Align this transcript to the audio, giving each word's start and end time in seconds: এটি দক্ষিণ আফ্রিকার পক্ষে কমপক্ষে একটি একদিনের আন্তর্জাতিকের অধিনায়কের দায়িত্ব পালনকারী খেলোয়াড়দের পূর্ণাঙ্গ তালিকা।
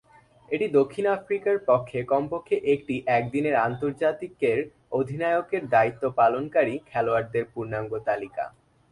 এটি 0.49 0.65
দক্ষিণ 0.77 1.05
আফ্রিকার 1.17 1.55
পক্ষে 1.67 1.99
কমপক্ষে 2.03 2.55
একটি 2.73 2.95
একদিনের 3.17 3.55
আন্তর্জাতিকের 3.67 4.59
অধিনায়কের 4.91 5.63
দায়িত্ব 5.67 6.03
পালনকারী 6.19 6.75
খেলোয়াড়দের 6.89 7.45
পূর্ণাঙ্গ 7.53 7.91
তালিকা। 8.07 8.45